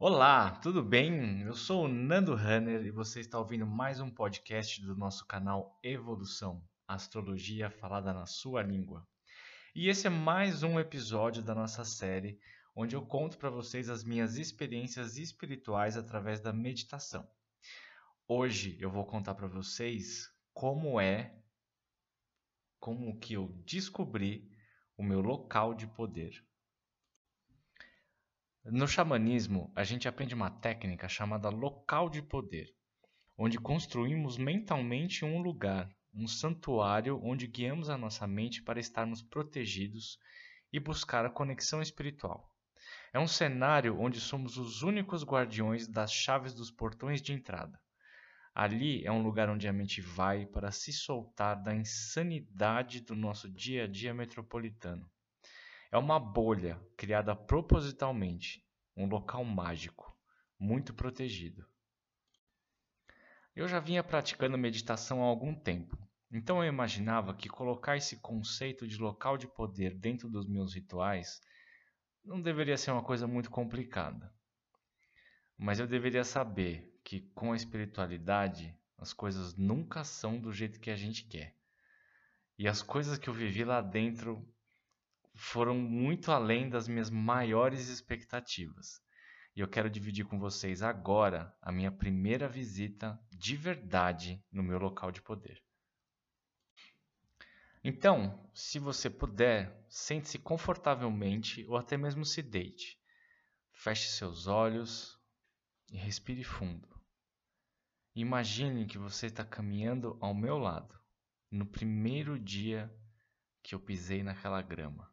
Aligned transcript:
Olá, 0.00 0.52
tudo 0.52 0.80
bem? 0.80 1.42
Eu 1.42 1.56
sou 1.56 1.86
o 1.86 1.88
Nando 1.88 2.36
Runner 2.36 2.86
e 2.86 2.90
você 2.92 3.18
está 3.18 3.36
ouvindo 3.36 3.66
mais 3.66 3.98
um 3.98 4.08
podcast 4.08 4.80
do 4.80 4.94
nosso 4.94 5.26
canal 5.26 5.76
Evolução, 5.82 6.62
Astrologia 6.86 7.68
falada 7.68 8.12
na 8.12 8.24
sua 8.24 8.62
língua. 8.62 9.04
E 9.74 9.88
esse 9.88 10.06
é 10.06 10.10
mais 10.10 10.62
um 10.62 10.78
episódio 10.78 11.42
da 11.42 11.52
nossa 11.52 11.84
série 11.84 12.38
onde 12.76 12.94
eu 12.94 13.04
conto 13.04 13.38
para 13.38 13.50
vocês 13.50 13.90
as 13.90 14.04
minhas 14.04 14.36
experiências 14.36 15.16
espirituais 15.16 15.96
através 15.96 16.38
da 16.38 16.52
meditação. 16.52 17.28
Hoje 18.28 18.76
eu 18.78 18.92
vou 18.92 19.04
contar 19.04 19.34
para 19.34 19.48
vocês 19.48 20.32
como 20.54 21.00
é 21.00 21.36
como 22.78 23.18
que 23.18 23.34
eu 23.34 23.48
descobri 23.66 24.48
o 24.96 25.02
meu 25.02 25.20
local 25.20 25.74
de 25.74 25.88
poder. 25.88 26.47
No 28.70 28.86
xamanismo, 28.86 29.72
a 29.74 29.82
gente 29.82 30.06
aprende 30.06 30.34
uma 30.34 30.50
técnica 30.50 31.08
chamada 31.08 31.48
local 31.48 32.10
de 32.10 32.20
poder, 32.20 32.68
onde 33.34 33.56
construímos 33.56 34.36
mentalmente 34.36 35.24
um 35.24 35.40
lugar, 35.40 35.88
um 36.12 36.28
santuário 36.28 37.18
onde 37.24 37.46
guiamos 37.46 37.88
a 37.88 37.96
nossa 37.96 38.26
mente 38.26 38.62
para 38.62 38.78
estarmos 38.78 39.22
protegidos 39.22 40.18
e 40.70 40.78
buscar 40.78 41.24
a 41.24 41.30
conexão 41.30 41.80
espiritual. 41.80 42.52
É 43.10 43.18
um 43.18 43.26
cenário 43.26 43.98
onde 43.98 44.20
somos 44.20 44.58
os 44.58 44.82
únicos 44.82 45.24
guardiões 45.24 45.88
das 45.88 46.12
chaves 46.12 46.52
dos 46.52 46.70
portões 46.70 47.22
de 47.22 47.32
entrada. 47.32 47.80
Ali 48.54 49.02
é 49.06 49.10
um 49.10 49.22
lugar 49.22 49.48
onde 49.48 49.66
a 49.66 49.72
mente 49.72 50.02
vai 50.02 50.44
para 50.44 50.70
se 50.70 50.92
soltar 50.92 51.62
da 51.62 51.74
insanidade 51.74 53.00
do 53.00 53.16
nosso 53.16 53.48
dia 53.48 53.84
a 53.84 53.86
dia 53.86 54.12
metropolitano. 54.12 55.08
É 55.90 55.96
uma 55.96 56.20
bolha 56.20 56.78
criada 56.98 57.34
propositalmente, 57.34 58.62
um 58.98 59.06
local 59.06 59.44
mágico, 59.44 60.12
muito 60.58 60.92
protegido. 60.92 61.64
Eu 63.54 63.68
já 63.68 63.78
vinha 63.78 64.02
praticando 64.02 64.58
meditação 64.58 65.22
há 65.22 65.26
algum 65.26 65.54
tempo, 65.54 65.96
então 66.32 66.62
eu 66.62 66.68
imaginava 66.68 67.32
que 67.32 67.48
colocar 67.48 67.96
esse 67.96 68.16
conceito 68.16 68.88
de 68.88 68.98
local 68.98 69.38
de 69.38 69.46
poder 69.46 69.94
dentro 69.94 70.28
dos 70.28 70.48
meus 70.48 70.74
rituais 70.74 71.40
não 72.24 72.42
deveria 72.42 72.76
ser 72.76 72.90
uma 72.90 73.02
coisa 73.02 73.24
muito 73.26 73.50
complicada. 73.50 74.34
Mas 75.56 75.78
eu 75.78 75.86
deveria 75.86 76.24
saber 76.24 76.92
que 77.04 77.20
com 77.36 77.52
a 77.52 77.56
espiritualidade 77.56 78.76
as 78.98 79.12
coisas 79.12 79.54
nunca 79.54 80.02
são 80.02 80.40
do 80.40 80.52
jeito 80.52 80.80
que 80.80 80.90
a 80.90 80.96
gente 80.96 81.24
quer. 81.24 81.54
E 82.58 82.66
as 82.66 82.82
coisas 82.82 83.16
que 83.16 83.28
eu 83.28 83.34
vivi 83.34 83.62
lá 83.64 83.80
dentro 83.80 84.44
foram 85.38 85.76
muito 85.76 86.32
além 86.32 86.68
das 86.68 86.88
minhas 86.88 87.08
maiores 87.08 87.88
expectativas. 87.88 89.00
E 89.54 89.60
eu 89.60 89.68
quero 89.68 89.88
dividir 89.88 90.24
com 90.24 90.38
vocês 90.38 90.82
agora 90.82 91.56
a 91.62 91.70
minha 91.70 91.92
primeira 91.92 92.48
visita 92.48 93.18
de 93.30 93.56
verdade 93.56 94.44
no 94.50 94.64
meu 94.64 94.78
local 94.78 95.12
de 95.12 95.22
poder. 95.22 95.62
Então, 97.84 98.50
se 98.52 98.80
você 98.80 99.08
puder, 99.08 99.84
sente-se 99.88 100.38
confortavelmente 100.38 101.64
ou 101.68 101.76
até 101.76 101.96
mesmo 101.96 102.24
se 102.24 102.42
deite. 102.42 102.98
Feche 103.72 104.08
seus 104.08 104.48
olhos 104.48 105.16
e 105.90 105.96
respire 105.96 106.42
fundo. 106.42 106.88
Imagine 108.12 108.86
que 108.86 108.98
você 108.98 109.26
está 109.26 109.44
caminhando 109.44 110.18
ao 110.20 110.34
meu 110.34 110.58
lado, 110.58 110.98
no 111.48 111.64
primeiro 111.64 112.36
dia 112.38 112.92
que 113.62 113.76
eu 113.76 113.80
pisei 113.80 114.24
naquela 114.24 114.60
grama. 114.60 115.08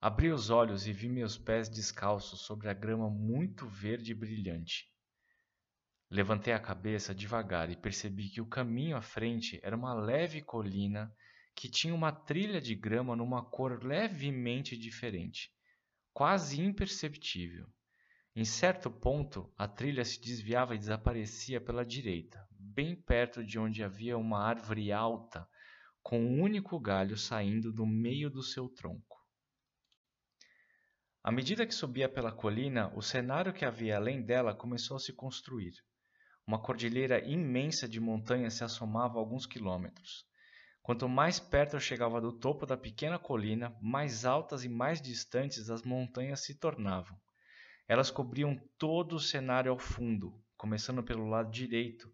Abri 0.00 0.30
os 0.30 0.48
olhos 0.48 0.86
e 0.86 0.92
vi 0.92 1.08
meus 1.08 1.36
pés 1.36 1.68
descalços 1.68 2.42
sobre 2.42 2.68
a 2.68 2.72
grama 2.72 3.10
muito 3.10 3.66
verde 3.66 4.12
e 4.12 4.14
brilhante. 4.14 4.86
Levantei 6.08 6.52
a 6.52 6.60
cabeça 6.60 7.12
devagar 7.12 7.68
e 7.68 7.76
percebi 7.76 8.28
que 8.28 8.40
o 8.40 8.46
caminho 8.46 8.96
à 8.96 9.02
frente 9.02 9.58
era 9.60 9.76
uma 9.76 9.92
leve 9.92 10.40
colina 10.40 11.12
que 11.52 11.68
tinha 11.68 11.92
uma 11.92 12.12
trilha 12.12 12.60
de 12.60 12.76
grama 12.76 13.16
numa 13.16 13.44
cor 13.44 13.82
levemente 13.82 14.78
diferente, 14.78 15.50
quase 16.12 16.62
imperceptível. 16.62 17.66
Em 18.36 18.44
certo 18.44 18.88
ponto, 18.92 19.52
a 19.58 19.66
trilha 19.66 20.04
se 20.04 20.20
desviava 20.20 20.76
e 20.76 20.78
desaparecia 20.78 21.60
pela 21.60 21.84
direita, 21.84 22.46
bem 22.52 22.94
perto 22.94 23.44
de 23.44 23.58
onde 23.58 23.82
havia 23.82 24.16
uma 24.16 24.44
árvore 24.44 24.92
alta, 24.92 25.44
com 26.00 26.20
um 26.20 26.40
único 26.40 26.78
galho 26.78 27.16
saindo 27.16 27.72
do 27.72 27.84
meio 27.84 28.30
do 28.30 28.44
seu 28.44 28.68
tronco. 28.68 29.07
À 31.22 31.32
medida 31.32 31.66
que 31.66 31.74
subia 31.74 32.08
pela 32.08 32.30
colina, 32.30 32.92
o 32.94 33.02
cenário 33.02 33.52
que 33.52 33.64
havia 33.64 33.96
além 33.96 34.22
dela 34.22 34.54
começou 34.54 34.96
a 34.96 35.00
se 35.00 35.12
construir. 35.12 35.74
Uma 36.46 36.60
cordilheira 36.62 37.20
imensa 37.28 37.88
de 37.88 38.00
montanhas 38.00 38.54
se 38.54 38.64
assomava 38.64 39.16
a 39.16 39.20
alguns 39.20 39.44
quilômetros. 39.44 40.24
Quanto 40.80 41.08
mais 41.08 41.38
perto 41.38 41.76
eu 41.76 41.80
chegava 41.80 42.20
do 42.20 42.32
topo 42.32 42.64
da 42.64 42.76
pequena 42.76 43.18
colina, 43.18 43.76
mais 43.82 44.24
altas 44.24 44.64
e 44.64 44.68
mais 44.68 45.02
distantes 45.02 45.68
as 45.68 45.82
montanhas 45.82 46.40
se 46.40 46.54
tornavam. 46.54 47.18
Elas 47.86 48.10
cobriam 48.10 48.56
todo 48.78 49.16
o 49.16 49.20
cenário 49.20 49.72
ao 49.72 49.78
fundo, 49.78 50.32
começando 50.56 51.02
pelo 51.02 51.28
lado 51.28 51.50
direito, 51.50 52.10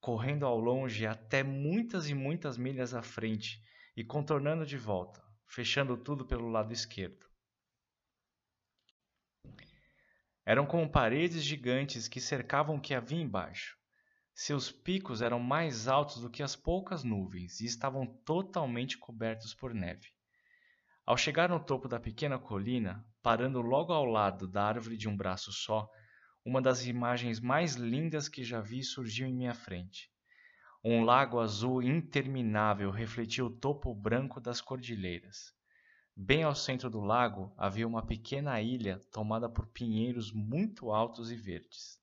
correndo 0.00 0.44
ao 0.44 0.58
longe 0.58 1.06
até 1.06 1.42
muitas 1.42 2.08
e 2.10 2.14
muitas 2.14 2.58
milhas 2.58 2.92
à 2.92 3.02
frente 3.02 3.62
e 3.96 4.04
contornando 4.04 4.66
de 4.66 4.76
volta, 4.76 5.22
fechando 5.46 5.96
tudo 5.96 6.26
pelo 6.26 6.48
lado 6.48 6.72
esquerdo. 6.72 7.27
Eram 10.48 10.64
como 10.64 10.90
paredes 10.90 11.44
gigantes 11.44 12.08
que 12.08 12.22
cercavam 12.22 12.76
o 12.76 12.80
que 12.80 12.94
havia 12.94 13.20
embaixo. 13.20 13.76
Seus 14.32 14.72
picos 14.72 15.20
eram 15.20 15.38
mais 15.38 15.86
altos 15.86 16.22
do 16.22 16.30
que 16.30 16.42
as 16.42 16.56
poucas 16.56 17.04
nuvens 17.04 17.60
e 17.60 17.66
estavam 17.66 18.06
totalmente 18.24 18.96
cobertos 18.96 19.52
por 19.52 19.74
neve. 19.74 20.08
Ao 21.04 21.18
chegar 21.18 21.50
no 21.50 21.62
topo 21.62 21.86
da 21.86 22.00
pequena 22.00 22.38
colina, 22.38 23.04
parando 23.22 23.60
logo 23.60 23.92
ao 23.92 24.06
lado 24.06 24.48
da 24.48 24.64
árvore 24.64 24.96
de 24.96 25.06
um 25.06 25.14
braço 25.14 25.52
só, 25.52 25.86
uma 26.42 26.62
das 26.62 26.86
imagens 26.86 27.40
mais 27.40 27.74
lindas 27.74 28.26
que 28.26 28.42
já 28.42 28.62
vi 28.62 28.82
surgiu 28.82 29.26
em 29.26 29.34
minha 29.34 29.52
frente. 29.52 30.10
Um 30.82 31.04
lago 31.04 31.40
azul 31.40 31.82
interminável 31.82 32.90
refletia 32.90 33.44
o 33.44 33.50
topo 33.50 33.94
branco 33.94 34.40
das 34.40 34.62
cordilheiras. 34.62 35.57
Bem 36.20 36.42
ao 36.42 36.52
centro 36.52 36.90
do 36.90 36.98
lago 36.98 37.54
havia 37.56 37.86
uma 37.86 38.04
pequena 38.04 38.60
ilha 38.60 38.98
tomada 39.12 39.48
por 39.48 39.68
pinheiros 39.68 40.32
muito 40.32 40.90
altos 40.90 41.30
e 41.30 41.36
verdes. 41.36 41.96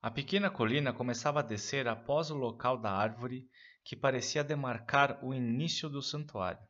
A 0.00 0.08
pequena 0.08 0.48
colina 0.48 0.92
começava 0.92 1.40
a 1.40 1.42
descer 1.42 1.88
após 1.88 2.30
o 2.30 2.36
local 2.36 2.78
da 2.78 2.92
árvore 2.92 3.50
que 3.82 3.96
parecia 3.96 4.44
demarcar 4.44 5.18
o 5.24 5.34
início 5.34 5.88
do 5.88 6.00
santuário. 6.00 6.64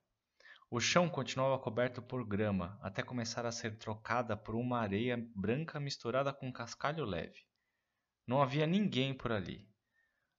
O 0.70 0.80
chão 0.80 1.10
continuava 1.10 1.58
coberto 1.58 2.00
por 2.00 2.26
grama 2.26 2.78
até 2.80 3.02
começar 3.02 3.44
a 3.44 3.52
ser 3.52 3.76
trocada 3.76 4.34
por 4.34 4.54
uma 4.54 4.78
areia 4.78 5.22
branca 5.36 5.78
misturada 5.78 6.32
com 6.32 6.50
cascalho 6.50 7.04
leve. 7.04 7.44
Não 8.26 8.40
havia 8.40 8.66
ninguém 8.66 9.12
por 9.12 9.30
ali. 9.30 9.68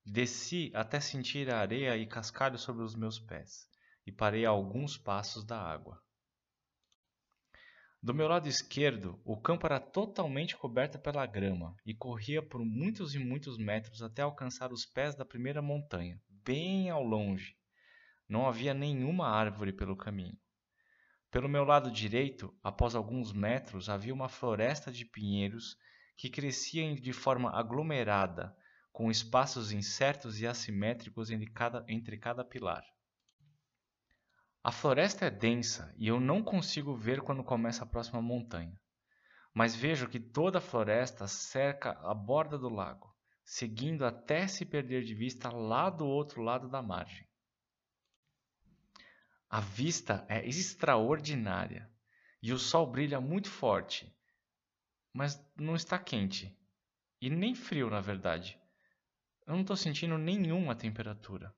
Desci 0.04 0.72
até 0.74 1.00
sentir 1.00 1.48
a 1.54 1.60
areia 1.60 1.96
e 1.96 2.08
cascalho 2.08 2.58
sobre 2.58 2.84
os 2.84 2.96
meus 2.96 3.20
pés 3.20 3.69
e 4.10 4.12
parei 4.12 4.44
a 4.44 4.50
alguns 4.50 4.98
passos 4.98 5.46
da 5.46 5.62
água. 5.62 6.02
Do 8.02 8.12
meu 8.12 8.28
lado 8.28 8.50
esquerdo, 8.50 9.22
o 9.24 9.40
campo 9.40 9.68
era 9.68 9.80
totalmente 9.80 10.58
coberto 10.58 10.98
pela 10.98 11.28
grama 11.28 11.76
e 11.86 11.94
corria 11.94 12.42
por 12.42 12.66
muitos 12.66 13.14
e 13.14 13.20
muitos 13.20 13.56
metros 13.56 14.02
até 14.02 14.24
alcançar 14.24 14.74
os 14.74 14.84
pés 14.84 15.14
da 15.14 15.24
primeira 15.24 15.62
montanha, 15.62 16.20
bem 16.28 16.90
ao 16.90 17.04
longe. 17.04 17.56
Não 18.28 18.48
havia 18.48 18.74
nenhuma 18.74 19.28
árvore 19.28 19.72
pelo 19.72 19.96
caminho. 19.96 20.40
Pelo 21.30 21.48
meu 21.48 21.64
lado 21.64 21.92
direito, 21.92 22.52
após 22.64 22.96
alguns 22.96 23.32
metros, 23.32 23.90
havia 23.90 24.14
uma 24.14 24.28
floresta 24.28 24.92
de 24.92 25.06
pinheiros 25.06 25.78
que 26.18 26.32
crescia 26.32 26.96
de 26.96 27.14
forma 27.14 27.52
aglomerada, 27.52 28.58
com 28.92 29.12
espaços 29.12 29.72
incertos 29.72 30.42
e 30.42 30.48
assimétricos 30.48 31.30
entre 31.30 31.52
cada, 31.52 31.86
entre 31.88 32.18
cada 32.18 32.44
pilar. 32.44 32.84
A 34.62 34.74
floresta 34.74 35.26
é 35.26 35.30
densa 35.30 35.94
e 35.98 36.10
eu 36.10 36.20
não 36.20 36.44
consigo 36.44 36.94
ver 36.94 37.22
quando 37.22 37.44
começa 37.44 37.84
a 37.84 37.88
próxima 37.88 38.22
montanha, 38.22 38.78
mas 39.54 39.74
vejo 39.74 40.10
que 40.10 40.20
toda 40.20 40.58
a 40.58 40.62
floresta 40.62 41.28
cerca 41.28 41.92
a 42.04 42.14
borda 42.14 42.58
do 42.58 42.68
lago, 42.68 43.16
seguindo 43.46 44.06
até 44.06 44.48
se 44.48 44.66
perder 44.66 45.06
de 45.06 45.16
vista 45.16 45.50
lá 45.50 45.90
do 45.90 46.06
outro 46.06 46.42
lado 46.42 46.68
da 46.68 46.82
margem. 46.82 47.26
A 49.50 49.62
vista 49.62 50.26
é 50.28 50.46
extraordinária 50.46 51.90
e 52.44 52.52
o 52.52 52.60
sol 52.60 52.86
brilha 52.86 53.22
muito 53.22 53.50
forte, 53.50 54.14
mas 55.14 55.42
não 55.56 55.76
está 55.76 55.98
quente 55.98 56.54
e 57.22 57.30
nem 57.30 57.56
frio, 57.56 57.90
na 57.90 58.02
verdade. 58.02 58.60
Eu 59.48 59.54
não 59.54 59.62
estou 59.62 59.78
sentindo 59.78 60.18
nenhuma 60.18 60.76
temperatura 60.76 61.56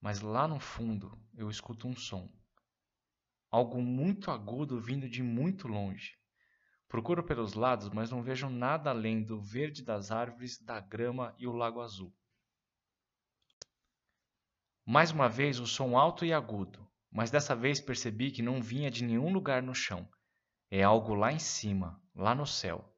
mas 0.00 0.20
lá 0.20 0.46
no 0.46 0.60
fundo 0.60 1.18
eu 1.34 1.50
escuto 1.50 1.88
um 1.88 1.96
som. 1.96 2.28
algo 3.50 3.80
muito 3.80 4.30
agudo 4.30 4.80
vindo 4.80 5.08
de 5.08 5.22
muito 5.22 5.66
longe. 5.66 6.16
Procuro 6.88 7.24
pelos 7.24 7.54
lados, 7.54 7.88
mas 7.90 8.10
não 8.10 8.22
vejo 8.22 8.48
nada 8.48 8.90
além 8.90 9.22
do 9.22 9.40
verde 9.40 9.82
das 9.82 10.10
árvores, 10.10 10.58
da 10.58 10.80
grama 10.80 11.34
e 11.38 11.46
o 11.46 11.52
lago 11.52 11.80
azul. 11.80 12.14
Mais 14.84 15.10
uma 15.10 15.28
vez 15.28 15.58
o 15.58 15.66
som 15.66 15.98
alto 15.98 16.24
e 16.24 16.32
agudo, 16.32 16.88
mas 17.10 17.30
dessa 17.30 17.56
vez 17.56 17.80
percebi 17.80 18.30
que 18.30 18.42
não 18.42 18.62
vinha 18.62 18.90
de 18.90 19.02
nenhum 19.02 19.32
lugar 19.32 19.62
no 19.62 19.74
chão. 19.74 20.08
É 20.70 20.82
algo 20.82 21.14
lá 21.14 21.32
em 21.32 21.38
cima, 21.38 22.00
lá 22.14 22.34
no 22.34 22.46
céu. 22.46 22.92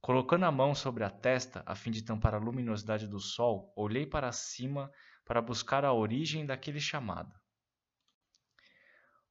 Colocando 0.00 0.44
a 0.44 0.50
mão 0.50 0.74
sobre 0.74 1.04
a 1.04 1.10
testa 1.10 1.62
a 1.64 1.74
fim 1.74 1.90
de 1.90 2.02
tampar 2.02 2.34
a 2.34 2.38
luminosidade 2.38 3.06
do 3.06 3.20
sol, 3.20 3.72
olhei 3.76 4.04
para 4.04 4.32
cima 4.32 4.90
para 5.24 5.40
buscar 5.40 5.84
a 5.84 5.92
origem 5.92 6.44
daquele 6.44 6.80
chamado. 6.80 7.32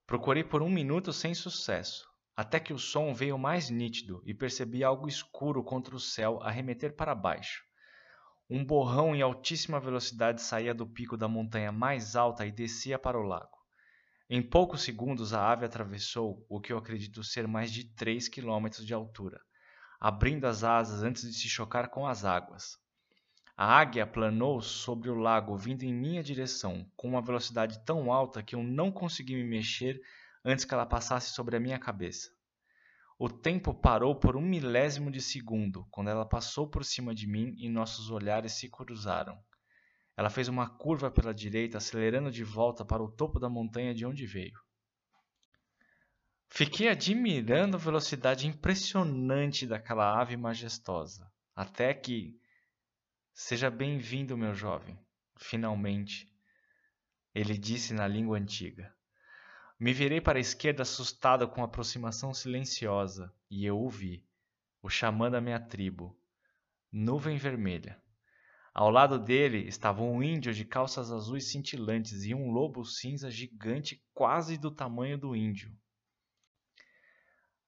Procurei 0.05 0.43
por 0.43 0.61
um 0.61 0.69
minuto 0.69 1.13
sem 1.13 1.33
sucesso, 1.33 2.07
até 2.35 2.59
que 2.59 2.73
o 2.73 2.79
som 2.79 3.13
veio 3.13 3.37
mais 3.37 3.69
nítido 3.69 4.21
e 4.25 4.33
percebi 4.33 4.83
algo 4.83 5.07
escuro 5.07 5.63
contra 5.63 5.95
o 5.95 5.99
céu 5.99 6.41
a 6.41 6.49
remeter 6.49 6.95
para 6.95 7.15
baixo. 7.15 7.63
Um 8.49 8.65
borrão 8.65 9.15
em 9.15 9.21
altíssima 9.21 9.79
velocidade 9.79 10.41
saía 10.41 10.73
do 10.73 10.85
pico 10.85 11.15
da 11.15 11.27
montanha 11.27 11.71
mais 11.71 12.15
alta 12.15 12.45
e 12.45 12.51
descia 12.51 12.99
para 12.99 13.17
o 13.17 13.23
lago. 13.23 13.57
Em 14.29 14.41
poucos 14.41 14.81
segundos 14.81 15.33
a 15.33 15.51
ave 15.51 15.65
atravessou 15.65 16.45
o 16.49 16.59
que 16.59 16.73
eu 16.73 16.77
acredito 16.77 17.23
ser 17.23 17.47
mais 17.47 17.71
de 17.71 17.85
3 17.95 18.27
quilômetros 18.27 18.85
de 18.85 18.93
altura, 18.93 19.39
abrindo 19.99 20.45
as 20.45 20.63
asas 20.63 21.03
antes 21.03 21.23
de 21.23 21.33
se 21.33 21.47
chocar 21.47 21.89
com 21.89 22.05
as 22.05 22.25
águas. 22.25 22.77
A 23.55 23.65
águia 23.65 24.07
planou 24.07 24.61
sobre 24.61 25.09
o 25.09 25.15
lago 25.15 25.55
vindo 25.55 25.83
em 25.83 25.93
minha 25.93 26.23
direção, 26.23 26.89
com 26.95 27.07
uma 27.07 27.21
velocidade 27.21 27.83
tão 27.85 28.11
alta 28.11 28.41
que 28.41 28.55
eu 28.55 28.63
não 28.63 28.91
consegui 28.91 29.35
me 29.35 29.43
mexer 29.43 30.01
antes 30.43 30.65
que 30.65 30.73
ela 30.73 30.85
passasse 30.85 31.33
sobre 31.33 31.55
a 31.55 31.59
minha 31.59 31.77
cabeça. 31.77 32.29
O 33.17 33.29
tempo 33.29 33.73
parou 33.73 34.15
por 34.15 34.35
um 34.35 34.41
milésimo 34.41 35.11
de 35.11 35.21
segundo 35.21 35.87
quando 35.91 36.09
ela 36.09 36.25
passou 36.25 36.67
por 36.67 36.83
cima 36.83 37.13
de 37.13 37.27
mim 37.27 37.55
e 37.57 37.69
nossos 37.69 38.09
olhares 38.09 38.53
se 38.53 38.67
cruzaram. 38.69 39.37
Ela 40.17 40.29
fez 40.29 40.47
uma 40.47 40.69
curva 40.69 41.09
pela 41.09 41.33
direita, 41.33 41.77
acelerando 41.77 42.31
de 42.31 42.43
volta 42.43 42.83
para 42.83 43.03
o 43.03 43.11
topo 43.11 43.39
da 43.39 43.49
montanha 43.49 43.93
de 43.93 44.05
onde 44.05 44.25
veio. 44.25 44.59
Fiquei 46.49 46.87
admirando 46.87 47.77
a 47.77 47.79
velocidade 47.79 48.47
impressionante 48.47 49.65
daquela 49.65 50.19
ave 50.19 50.37
majestosa, 50.37 51.31
até 51.55 51.93
que. 51.93 52.39
Seja 53.35 53.71
bem-vindo, 53.71 54.37
meu 54.37 54.53
jovem, 54.53 54.95
finalmente, 55.37 56.31
ele 57.33 57.57
disse 57.57 57.91
na 57.91 58.07
língua 58.07 58.37
antiga. 58.37 58.95
Me 59.79 59.91
virei 59.91 60.21
para 60.21 60.37
a 60.37 60.41
esquerda 60.41 60.83
assustado 60.83 61.47
com 61.47 61.61
a 61.61 61.65
aproximação 61.65 62.31
silenciosa, 62.31 63.33
e 63.49 63.65
eu 63.65 63.75
ouvi, 63.75 64.23
o 64.83 64.89
xamã 64.89 65.31
da 65.31 65.41
minha 65.41 65.59
tribo, 65.59 66.15
Nuvem 66.91 67.35
Vermelha. 67.35 67.99
Ao 68.71 68.91
lado 68.91 69.17
dele 69.17 69.67
estava 69.67 70.03
um 70.03 70.21
índio 70.21 70.53
de 70.53 70.63
calças 70.63 71.11
azuis 71.11 71.49
cintilantes 71.49 72.25
e 72.25 72.35
um 72.35 72.51
lobo 72.51 72.85
cinza 72.85 73.31
gigante 73.31 74.05
quase 74.13 74.59
do 74.59 74.69
tamanho 74.69 75.17
do 75.17 75.35
índio. 75.35 75.75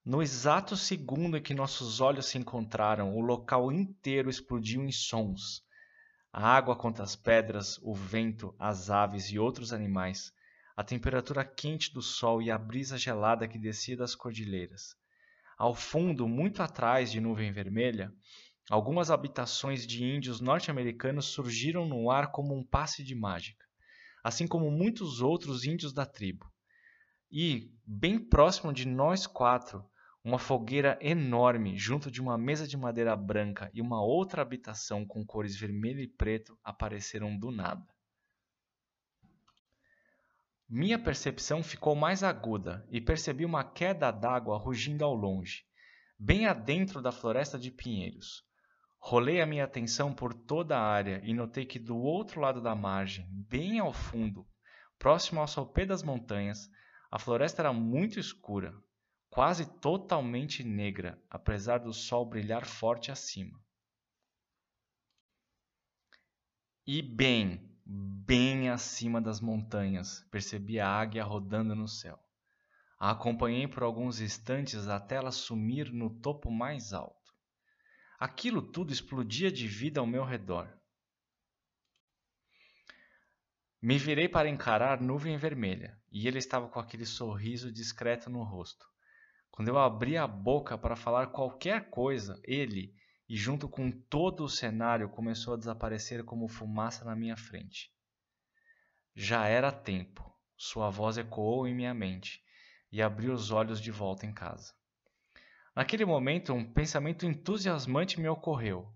No 0.06 0.22
exato 0.22 0.76
segundo 0.76 1.36
em 1.36 1.42
que 1.42 1.52
nossos 1.52 2.00
olhos 2.00 2.26
se 2.26 2.38
encontraram, 2.38 3.14
o 3.16 3.20
local 3.20 3.70
inteiro 3.72 4.30
explodiu 4.30 4.82
em 4.82 4.92
sons. 4.92 5.62
A 6.32 6.48
água 6.48 6.76
contra 6.76 7.02
as 7.02 7.16
pedras, 7.16 7.78
o 7.82 7.92
vento, 7.92 8.54
as 8.58 8.88
aves 8.88 9.30
e 9.32 9.38
outros 9.38 9.72
animais 9.72 10.32
a 10.76 10.84
temperatura 10.84 11.42
quente 11.42 11.92
do 11.94 12.02
sol 12.02 12.42
e 12.42 12.50
a 12.50 12.58
brisa 12.58 12.98
gelada 12.98 13.48
que 13.48 13.58
descia 13.58 13.96
das 13.96 14.14
cordilheiras. 14.14 14.94
Ao 15.56 15.74
fundo, 15.74 16.28
muito 16.28 16.62
atrás 16.62 17.10
de 17.10 17.18
nuvem 17.18 17.50
vermelha, 17.50 18.12
algumas 18.68 19.10
habitações 19.10 19.86
de 19.86 20.04
índios 20.04 20.38
norte-americanos 20.38 21.26
surgiram 21.26 21.88
no 21.88 22.10
ar 22.10 22.30
como 22.30 22.54
um 22.54 22.62
passe 22.62 23.02
de 23.02 23.14
mágica, 23.14 23.64
assim 24.22 24.46
como 24.46 24.70
muitos 24.70 25.22
outros 25.22 25.64
índios 25.64 25.94
da 25.94 26.04
tribo. 26.04 26.44
E, 27.32 27.72
bem 27.86 28.18
próximo 28.18 28.70
de 28.70 28.86
nós 28.86 29.26
quatro, 29.26 29.82
uma 30.26 30.40
fogueira 30.40 30.98
enorme 31.00 31.78
junto 31.78 32.10
de 32.10 32.20
uma 32.20 32.36
mesa 32.36 32.66
de 32.66 32.76
madeira 32.76 33.14
branca 33.14 33.70
e 33.72 33.80
uma 33.80 34.02
outra 34.02 34.42
habitação 34.42 35.06
com 35.06 35.24
cores 35.24 35.54
vermelho 35.54 36.00
e 36.00 36.08
preto 36.08 36.58
apareceram 36.64 37.38
do 37.38 37.52
nada. 37.52 37.86
Minha 40.68 40.98
percepção 40.98 41.62
ficou 41.62 41.94
mais 41.94 42.24
aguda 42.24 42.84
e 42.90 43.00
percebi 43.00 43.44
uma 43.44 43.62
queda 43.62 44.10
d'água 44.10 44.58
rugindo 44.58 45.04
ao 45.04 45.14
longe, 45.14 45.64
bem 46.18 46.44
adentro 46.44 47.00
da 47.00 47.12
floresta 47.12 47.56
de 47.56 47.70
pinheiros. 47.70 48.42
Rolei 48.98 49.40
a 49.40 49.46
minha 49.46 49.62
atenção 49.62 50.12
por 50.12 50.34
toda 50.34 50.76
a 50.76 50.82
área 50.82 51.20
e 51.22 51.32
notei 51.32 51.64
que 51.64 51.78
do 51.78 51.96
outro 51.96 52.40
lado 52.40 52.60
da 52.60 52.74
margem, 52.74 53.28
bem 53.30 53.78
ao 53.78 53.92
fundo, 53.92 54.44
próximo 54.98 55.38
ao 55.38 55.46
sopé 55.46 55.86
das 55.86 56.02
montanhas, 56.02 56.68
a 57.12 57.16
floresta 57.16 57.62
era 57.62 57.72
muito 57.72 58.18
escura, 58.18 58.74
quase 59.36 59.66
totalmente 59.66 60.64
negra, 60.64 61.22
apesar 61.28 61.76
do 61.76 61.92
sol 61.92 62.24
brilhar 62.24 62.64
forte 62.64 63.12
acima. 63.12 63.62
E 66.86 67.02
bem, 67.02 67.70
bem 67.84 68.70
acima 68.70 69.20
das 69.20 69.38
montanhas, 69.38 70.26
percebi 70.30 70.80
a 70.80 70.88
águia 70.88 71.22
rodando 71.22 71.74
no 71.74 71.86
céu. 71.86 72.18
A 72.98 73.10
acompanhei 73.10 73.68
por 73.68 73.82
alguns 73.82 74.22
instantes 74.22 74.88
até 74.88 75.16
ela 75.16 75.30
sumir 75.30 75.92
no 75.92 76.08
topo 76.08 76.50
mais 76.50 76.94
alto. 76.94 77.34
Aquilo 78.18 78.62
tudo 78.62 78.90
explodia 78.90 79.52
de 79.52 79.68
vida 79.68 80.00
ao 80.00 80.06
meu 80.06 80.24
redor. 80.24 80.66
Me 83.82 83.98
virei 83.98 84.30
para 84.30 84.48
encarar 84.48 84.98
Nuvem 84.98 85.36
Vermelha, 85.36 86.00
e 86.10 86.26
ele 86.26 86.38
estava 86.38 86.70
com 86.70 86.80
aquele 86.80 87.04
sorriso 87.04 87.70
discreto 87.70 88.30
no 88.30 88.42
rosto. 88.42 88.95
Quando 89.56 89.68
eu 89.68 89.78
abri 89.78 90.18
a 90.18 90.26
boca 90.26 90.76
para 90.76 90.94
falar 90.94 91.28
qualquer 91.28 91.88
coisa, 91.88 92.38
ele, 92.44 92.94
e 93.26 93.34
junto 93.34 93.66
com 93.66 93.90
todo 93.90 94.44
o 94.44 94.50
cenário 94.50 95.08
começou 95.08 95.54
a 95.54 95.56
desaparecer 95.56 96.22
como 96.26 96.46
fumaça 96.46 97.06
na 97.06 97.16
minha 97.16 97.38
frente. 97.38 97.90
Já 99.14 99.46
era 99.46 99.72
tempo. 99.72 100.30
Sua 100.58 100.90
voz 100.90 101.16
ecoou 101.16 101.66
em 101.66 101.74
minha 101.74 101.94
mente 101.94 102.44
e 102.92 103.00
abri 103.00 103.30
os 103.30 103.50
olhos 103.50 103.80
de 103.80 103.90
volta 103.90 104.26
em 104.26 104.34
casa. 104.34 104.74
Naquele 105.74 106.04
momento, 106.04 106.52
um 106.52 106.70
pensamento 106.70 107.24
entusiasmante 107.24 108.20
me 108.20 108.28
ocorreu. 108.28 108.92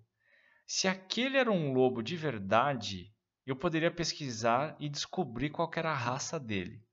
Se 0.66 0.87
aquele 0.87 1.38
era 1.38 1.50
um 1.50 1.73
lobo 1.73 2.02
de 2.02 2.18
verdade, 2.18 3.11
eu 3.46 3.56
poderia 3.56 3.90
pesquisar 3.90 4.76
e 4.78 4.90
descobrir 4.90 5.49
qual 5.49 5.70
era 5.75 5.90
a 5.90 5.96
raça 5.96 6.38
dele. 6.38 6.85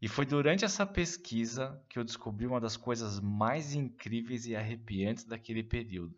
E 0.00 0.06
foi 0.06 0.24
durante 0.24 0.64
essa 0.64 0.86
pesquisa 0.86 1.84
que 1.88 1.98
eu 1.98 2.04
descobri 2.04 2.46
uma 2.46 2.60
das 2.60 2.76
coisas 2.76 3.18
mais 3.18 3.74
incríveis 3.74 4.46
e 4.46 4.54
arrepiantes 4.54 5.24
daquele 5.24 5.62
período. 5.62 6.16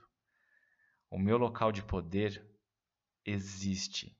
O 1.11 1.19
meu 1.19 1.39
local 1.39 1.73
de 1.73 1.83
poder 1.83 2.47
existe. 3.25 4.15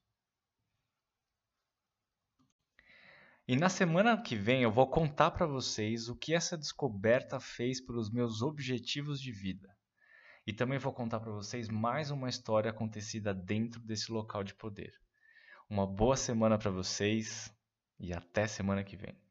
E 3.47 3.57
na 3.57 3.69
semana 3.69 4.21
que 4.23 4.35
vem 4.35 4.63
eu 4.63 4.71
vou 4.71 4.89
contar 4.89 5.33
para 5.33 5.45
vocês 5.45 6.09
o 6.09 6.17
que 6.17 6.33
essa 6.35 6.57
descoberta 6.57 7.39
fez 7.39 7.81
pelos 7.85 8.11
meus 8.11 8.43
objetivos 8.43 9.21
de 9.21 9.31
vida. 9.31 9.77
E 10.47 10.53
também 10.55 10.79
vou 10.79 10.93
contar 10.93 11.21
para 11.21 11.33
vocês 11.33 11.69
mais 11.69 12.11
uma 12.11 12.31
história 12.31 12.71
acontecida 12.71 13.35
dentro 13.35 13.81
desse 13.81 14.11
local 14.11 14.43
de 14.43 14.55
poder. 14.55 14.93
Uma 15.69 15.87
boa 15.87 16.17
semana 16.17 16.57
para 16.57 16.71
vocês 16.71 17.53
e 17.99 18.13
até 18.13 18.47
semana 18.47 18.83
que 18.83 18.97
vem. 18.97 19.30